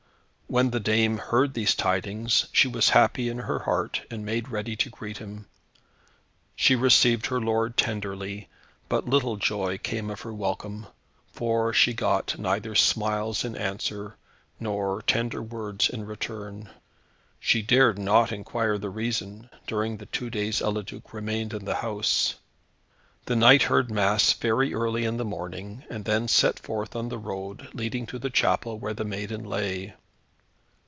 When 0.51 0.71
the 0.71 0.81
dame 0.81 1.17
heard 1.17 1.53
these 1.53 1.73
tidings, 1.73 2.45
she 2.51 2.67
was 2.67 2.89
happy 2.89 3.29
in 3.29 3.37
her 3.37 3.59
heart, 3.59 4.01
and 4.11 4.25
made 4.25 4.49
ready 4.49 4.75
to 4.75 4.89
greet 4.89 5.19
him. 5.19 5.47
She 6.57 6.75
received 6.75 7.27
her 7.27 7.39
lord 7.39 7.77
tenderly; 7.77 8.49
but 8.89 9.07
little 9.07 9.37
joy 9.37 9.77
came 9.77 10.09
of 10.09 10.19
her 10.23 10.33
welcome, 10.33 10.87
for 11.31 11.71
she 11.71 11.93
got 11.93 12.37
neither 12.37 12.75
smiles 12.75 13.45
in 13.45 13.55
answer, 13.55 14.17
nor 14.59 15.01
tender 15.03 15.41
words 15.41 15.89
in 15.89 16.05
return. 16.05 16.69
She 17.39 17.61
dared 17.61 17.97
not 17.97 18.33
inquire 18.33 18.77
the 18.77 18.89
reason, 18.89 19.49
during 19.67 19.95
the 19.95 20.05
two 20.07 20.29
days 20.29 20.59
Eliduc 20.59 21.13
remained 21.13 21.53
in 21.53 21.63
the 21.63 21.75
house. 21.75 22.35
The 23.23 23.37
knight 23.37 23.61
heard 23.63 23.89
Mass 23.89 24.33
very 24.33 24.73
early 24.73 25.05
in 25.05 25.15
the 25.15 25.23
morning, 25.23 25.85
and 25.89 26.03
then 26.03 26.27
set 26.27 26.59
forth 26.59 26.93
on 26.93 27.07
the 27.07 27.17
road 27.17 27.69
leading 27.73 28.05
to 28.07 28.19
the 28.19 28.29
chapel 28.29 28.77
where 28.77 28.93
the 28.93 29.05
maiden 29.05 29.45
lay. 29.45 29.93